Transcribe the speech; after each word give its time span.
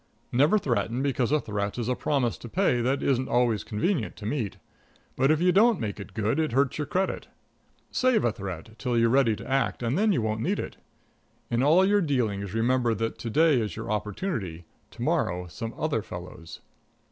Never 0.31 0.57
threaten, 0.57 1.03
because 1.03 1.31
a 1.31 1.39
threat 1.39 1.77
is 1.77 1.87
a 1.87 1.93
promise 1.93 2.35
to 2.39 2.49
pay 2.49 2.81
that 2.81 3.03
it 3.03 3.07
isn't 3.07 3.29
always 3.29 3.63
convenient 3.63 4.15
to 4.15 4.25
meet, 4.25 4.57
but 5.15 5.29
if 5.29 5.39
you 5.39 5.51
don't 5.51 5.79
make 5.79 5.99
it 5.99 6.15
good 6.15 6.39
it 6.39 6.53
hurts 6.53 6.79
your 6.79 6.87
credit. 6.87 7.27
Save 7.91 8.25
a 8.25 8.31
threat 8.31 8.79
till 8.79 8.97
you're 8.97 9.09
ready 9.11 9.35
to 9.35 9.47
act, 9.47 9.83
and 9.83 9.95
then 9.99 10.11
you 10.11 10.23
won't 10.23 10.41
need 10.41 10.57
it. 10.57 10.77
In 11.51 11.61
all 11.61 11.85
your 11.85 12.01
dealings, 12.01 12.55
remember 12.55 12.95
that 12.95 13.19
to 13.19 13.29
day 13.29 13.61
is 13.61 13.75
your 13.75 13.91
opportunity; 13.91 14.65
to 14.89 15.03
morrow 15.03 15.45
some 15.45 15.71
other 15.77 16.01
fellow's. 16.01 16.61